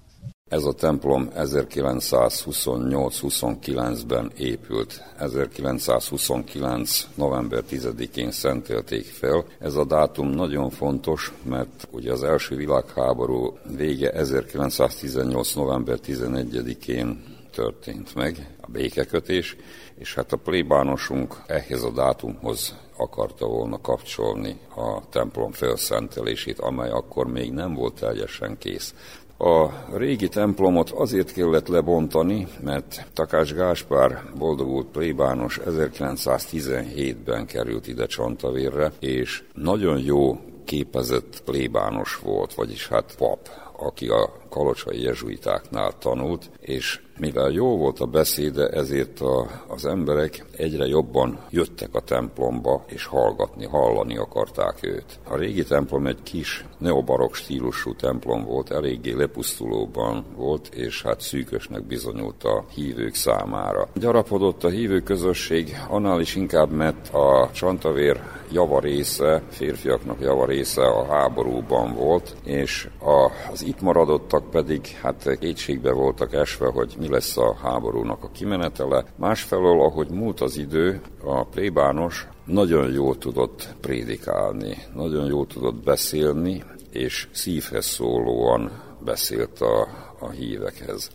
[0.48, 5.02] Ez a templom 1928-29-ben épült.
[5.18, 7.08] 1929.
[7.14, 9.44] november 10-én szentelték fel.
[9.58, 15.54] Ez a dátum nagyon fontos, mert ugye az első világháború vége 1918.
[15.54, 19.56] november 11-én történt meg, a békekötés,
[19.94, 27.26] és hát a plébánosunk ehhez a dátumhoz akarta volna kapcsolni a templom felszentelését, amely akkor
[27.26, 28.94] még nem volt teljesen kész.
[29.40, 38.92] A régi templomot azért kellett lebontani, mert Takás Gáspár boldogult plébános 1917-ben került ide Csantavérre,
[38.98, 47.00] és nagyon jó képezett plébános volt, vagyis hát pap, aki a kalocsai jezsuitáknál tanult, és
[47.20, 53.04] mivel jó volt a beszéde, ezért a, az emberek egyre jobban jöttek a templomba, és
[53.04, 55.18] hallgatni, hallani akarták őt.
[55.28, 61.82] A régi templom egy kis neobarok stílusú templom volt, eléggé lepusztulóban volt, és hát szűkösnek
[61.82, 63.88] bizonyult a hívők számára.
[63.94, 68.20] Gyarapodott a hívő közösség, annál is inkább, mert a csantavér
[68.52, 76.32] javarésze, férfiaknak javarésze a háborúban volt, és a, az itt maradottak pedig hát kétségbe voltak
[76.32, 79.04] esve, hogy mi lesz a háborúnak a kimenetele.
[79.16, 86.64] Másfelől, ahogy múlt az idő, a plébános nagyon jól tudott prédikálni, nagyon jól tudott beszélni,
[86.90, 89.88] és szívhez szólóan beszélt a,
[90.18, 91.10] a hívekhez.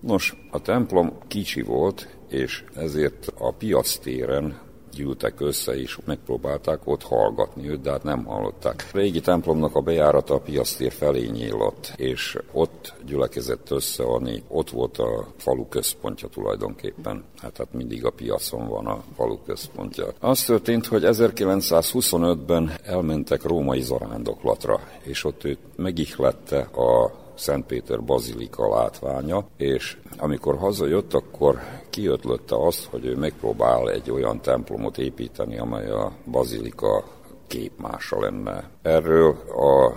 [0.00, 4.67] Nos, a templom kicsi volt, és ezért a piac téren
[4.98, 8.88] gyűltek össze, és megpróbálták ott hallgatni őt, de hát nem hallották.
[8.92, 14.70] A régi templomnak a bejárata a piasztér felé nyílott, és ott gyülekezett össze, ami ott
[14.70, 17.24] volt a falu központja tulajdonképpen.
[17.36, 20.06] Hát, hát mindig a piacon van a falu központja.
[20.20, 28.68] Az történt, hogy 1925-ben elmentek római zarándoklatra, és ott őt megihlette a Szent Péter bazilika
[28.68, 31.58] látványa, és amikor hazajött, akkor
[31.90, 37.04] kiötlötte azt, hogy ő megpróbál egy olyan templomot építeni, amely a bazilika
[37.46, 38.70] képmása lenne.
[38.82, 39.96] Erről a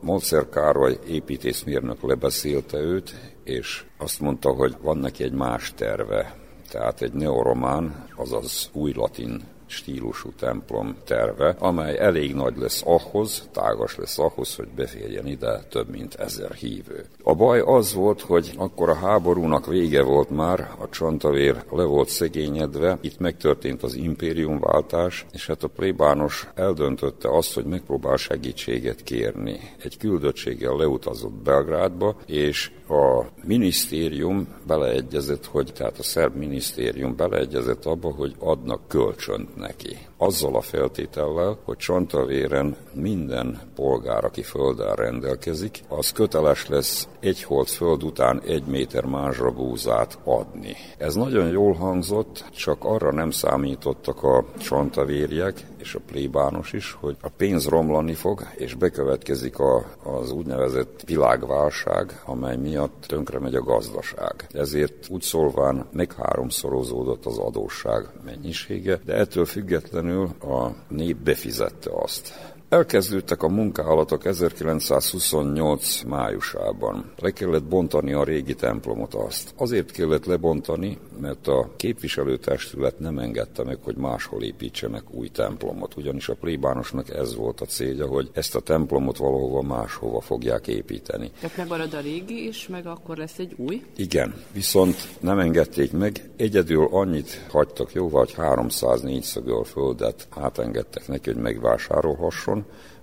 [0.00, 3.14] Molszer Károly építészmérnök lebeszélte őt,
[3.44, 6.36] és azt mondta, hogy van neki egy más terve,
[6.70, 9.42] tehát egy neoromán, azaz új latin
[9.72, 15.88] stílusú templom terve, amely elég nagy lesz ahhoz, tágas lesz ahhoz, hogy beférjen ide több
[15.88, 17.04] mint ezer hívő.
[17.22, 22.08] A baj az volt, hogy akkor a háborúnak vége volt már, a csantavér le volt
[22.08, 29.60] szegényedve, itt megtörtént az impériumváltás, és hát a plébános eldöntötte azt, hogy megpróbál segítséget kérni.
[29.82, 38.12] Egy küldöttséggel leutazott Belgrádba, és a minisztérium beleegyezett, hogy tehát a szerb minisztérium beleegyezett abba,
[38.12, 39.98] hogy adnak kölcsönt neki.
[40.16, 47.70] Azzal a feltétellel, hogy Csantavéren minden polgár, aki földdel rendelkezik, az köteles lesz egy holt
[47.70, 50.76] föld után egy méter mázsra búzát adni.
[50.98, 57.16] Ez nagyon jól hangzott, csak arra nem számítottak a csantavérjek és a plébános is, hogy
[57.20, 63.62] a pénz romlani fog, és bekövetkezik a, az úgynevezett világválság, amely miatt tönkre megy a
[63.62, 64.46] gazdaság.
[64.52, 72.51] Ezért úgy szólván megháromszorozódott az adósság mennyisége, de ettől függetlenül a nép befizette azt.
[72.72, 77.12] Elkezdődtek a munkálatok 1928 májusában.
[77.16, 79.54] Le kellett bontani a régi templomot azt.
[79.56, 85.96] Azért kellett lebontani, mert a képviselőtestület nem engedte meg, hogy máshol építsenek új templomot.
[85.96, 91.30] Ugyanis a plébánosnak ez volt a célja, hogy ezt a templomot valahova máshova fogják építeni.
[91.40, 93.82] Tehát megmarad a régi is, meg akkor lesz egy új?
[93.96, 96.30] Igen, viszont nem engedték meg.
[96.36, 102.60] Egyedül annyit hagytak jóvá, hogy 304 szögöl földet átengedtek neki, hogy megvásárolhasson,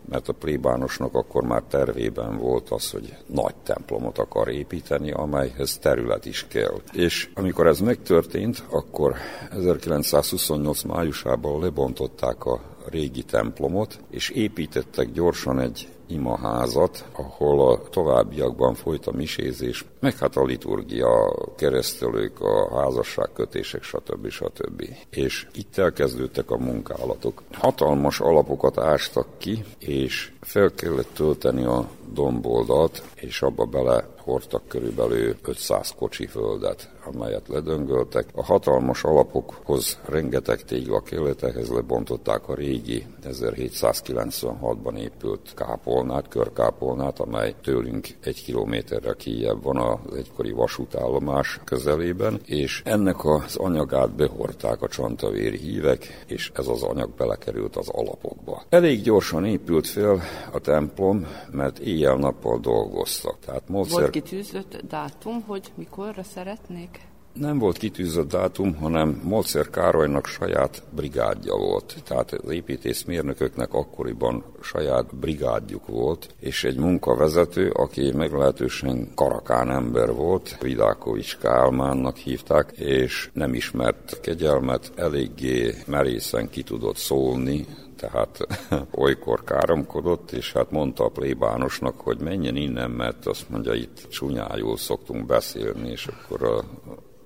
[0.10, 6.26] mert a plébánosnak akkor már tervében volt az, hogy nagy templomot akar építeni, amelyhez terület
[6.26, 6.82] is kell.
[6.94, 9.16] És amikor ez megtörtént, akkor
[9.52, 19.08] 1928 májusában lebontották a régi templomot, és építettek gyorsan egy imaházat, ahol a továbbiakban folyt
[19.08, 24.30] a misézés, meg hát a liturgia, a keresztelők, a házasságkötések, stb.
[24.30, 24.84] stb.
[25.10, 27.44] És itt elkezdődtek a munkálatok.
[27.52, 35.36] Hatalmas alapokat ástak ki, és fel kellett tölteni a domboldalt, és abba bele hordtak körülbelül
[35.42, 38.26] 500 kocsi földet, amelyet ledöngöltek.
[38.34, 47.56] A hatalmas alapokhoz rengeteg tégla kellett, ehhez lebontották a régi 1796-ban épült kápolnát, körkápolnát, amely
[47.64, 54.88] tőlünk egy kilométerre kijebb van az egykori vasútállomás közelében, és ennek az anyagát behordták a
[54.88, 58.64] csantavéri hívek, és ez az anyag belekerült az alapokba.
[58.70, 60.22] Elég gyorsan épült fel
[60.52, 63.40] a templom, mert éjjel-nappal dolgoztak.
[63.46, 64.00] Tehát Mozart...
[64.00, 67.08] Volt kitűzött dátum, hogy mikorra szeretnék?
[67.34, 71.96] nem volt kitűzött dátum, hanem Molcer Károlynak saját brigádja volt.
[72.06, 80.58] Tehát az építészmérnököknek akkoriban saját brigádjuk volt, és egy munkavezető, aki meglehetősen karakán ember volt,
[80.62, 87.66] Vidákovics Kálmánnak hívták, és nem ismert kegyelmet, eléggé merészen ki tudott szólni,
[88.00, 88.48] tehát
[89.06, 94.78] olykor káromkodott, és hát mondta a plébánosnak, hogy menjen innen, mert azt mondja, itt csúnyájul
[94.78, 96.64] szoktunk beszélni, és akkor a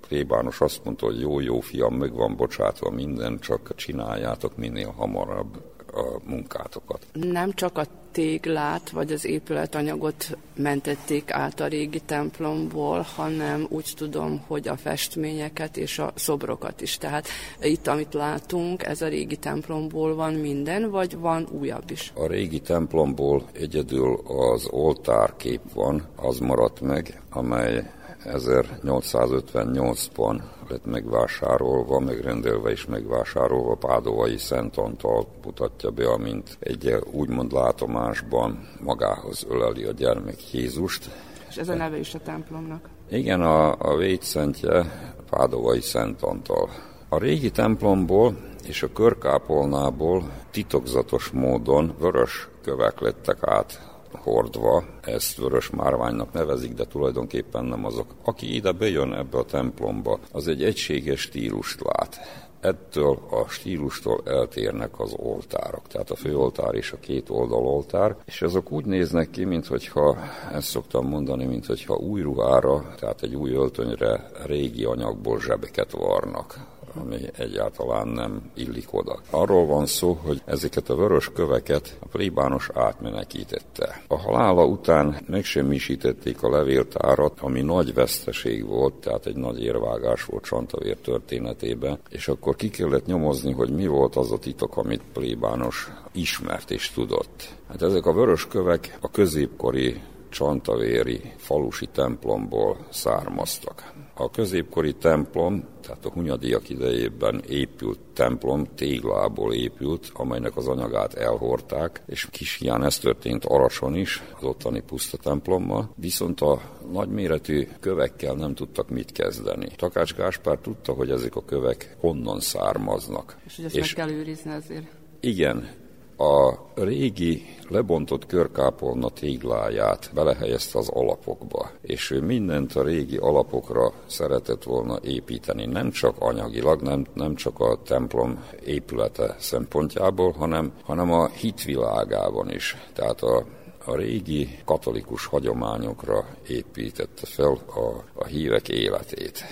[0.07, 5.72] plébános azt mondta, hogy jó, jó fiam, meg van bocsátva minden, csak csináljátok minél hamarabb
[5.93, 7.05] a munkátokat.
[7.13, 14.43] Nem csak a téglát vagy az épületanyagot mentették át a régi templomból, hanem úgy tudom,
[14.47, 16.97] hogy a festményeket és a szobrokat is.
[16.97, 17.27] Tehát
[17.61, 22.11] itt, amit látunk, ez a régi templomból van minden, vagy van újabb is?
[22.15, 27.91] A régi templomból egyedül az oltárkép van, az maradt meg, amely
[28.25, 38.67] 1858-ban lett megvásárolva, megrendelve és megvásárolva Pádovai Szent Antal mutatja be, amint egy úgymond látomásban
[38.83, 41.09] magához öleli a gyermek Jézust.
[41.49, 42.89] És ez a neve is a templomnak?
[43.09, 44.85] Igen, a, a védszentje
[45.29, 46.69] Pádovai Szent Antal.
[47.09, 48.37] A régi templomból
[48.67, 56.85] és a körkápolnából titokzatos módon vörös kövek lettek át hordva, ezt vörös márványnak nevezik, de
[56.85, 58.07] tulajdonképpen nem azok.
[58.23, 62.19] Aki ide bejön ebbe a templomba, az egy egységes stílust lát
[62.63, 65.87] ettől a stílustól eltérnek az oltárok.
[65.87, 70.17] Tehát a főoltár és a két oldaloltár, és azok úgy néznek ki, mintha,
[70.53, 77.17] ezt szoktam mondani, mintha új ruhára, tehát egy új öltönyre régi anyagból zsebeket varnak ami
[77.37, 79.19] egyáltalán nem illik oda.
[79.29, 84.03] Arról van szó, hogy ezeket a vörös köveket a plébános átmenekítette.
[84.07, 90.43] A halála után megsemmisítették a levéltárat, ami nagy veszteség volt, tehát egy nagy érvágás volt
[90.43, 95.91] Csantavér történetében, és akkor ki kellett nyomozni, hogy mi volt az a titok, amit plébános
[96.11, 97.49] ismert és tudott.
[97.67, 100.01] Hát ezek a vörös kövek a középkori
[100.33, 103.93] csantavéri falusi templomból származtak.
[104.13, 112.01] A középkori templom, tehát a hunyadiak idejében épült templom téglából épült, amelynek az anyagát elhordták,
[112.05, 116.61] és kis hián ez történt Arason is, az ottani puszta templommal, viszont a
[116.91, 119.67] nagyméretű kövekkel nem tudtak mit kezdeni.
[119.75, 123.37] Takács Gáspár tudta, hogy ezek a kövek honnan származnak.
[123.45, 124.87] És hogy ezt és meg kell őrizni azért.
[125.19, 125.82] Igen,
[126.17, 134.63] a régi lebontott körkápolna tégláját belehelyezte az alapokba, és ő mindent a régi alapokra szeretett
[134.63, 141.27] volna építeni, nem csak anyagilag, nem, nem csak a templom épülete szempontjából, hanem, hanem a
[141.27, 142.77] hitvilágában is.
[142.93, 143.45] Tehát a
[143.85, 149.43] a régi katolikus hagyományokra építette fel a, a hívek életét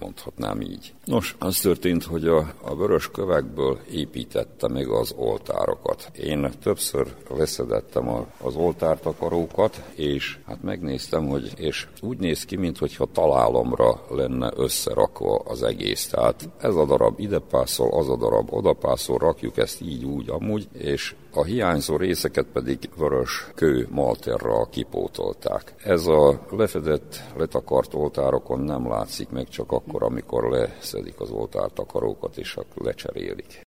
[0.00, 0.94] mondhatnám így.
[1.04, 6.10] Nos, az történt, hogy a, a vörös kövekből építette meg az oltárokat.
[6.16, 13.06] Én többször leszedettem a, az oltártakarókat, és hát megnéztem, hogy és úgy néz ki, mintha
[13.12, 16.06] találomra lenne összerakva az egész.
[16.06, 20.30] Tehát ez a darab ide pászol, az a darab oda pászol, rakjuk ezt így, úgy,
[20.30, 25.74] amúgy, és a hiányzó részeket pedig vörös kő malterral kipótolták.
[25.84, 32.56] Ez a lefedett, letakart oltárokon nem látszik meg csak akkor, amikor leszedik az oltártakarókat és
[32.74, 33.66] lecserélik.